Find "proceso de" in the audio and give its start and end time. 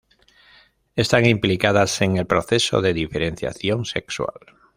2.25-2.91